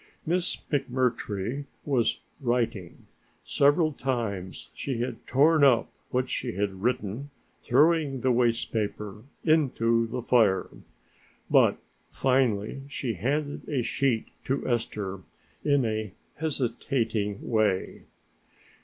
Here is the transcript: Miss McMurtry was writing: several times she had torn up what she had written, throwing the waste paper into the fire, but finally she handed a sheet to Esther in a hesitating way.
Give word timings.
Miss 0.25 0.55
McMurtry 0.71 1.65
was 1.85 2.21
writing: 2.39 3.05
several 3.43 3.91
times 3.93 4.71
she 4.73 4.97
had 5.01 5.27
torn 5.27 5.63
up 5.63 5.93
what 6.09 6.27
she 6.27 6.53
had 6.53 6.81
written, 6.81 7.29
throwing 7.59 8.21
the 8.21 8.31
waste 8.31 8.73
paper 8.73 9.23
into 9.43 10.07
the 10.07 10.23
fire, 10.23 10.69
but 11.51 11.77
finally 12.09 12.81
she 12.89 13.13
handed 13.13 13.69
a 13.69 13.83
sheet 13.83 14.29
to 14.45 14.67
Esther 14.67 15.19
in 15.63 15.85
a 15.85 16.13
hesitating 16.33 17.47
way. 17.47 18.05